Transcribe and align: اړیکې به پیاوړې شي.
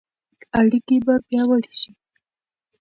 اړیکې 0.59 0.97
به 1.05 1.13
پیاوړې 1.27 1.73
شي. 1.79 1.91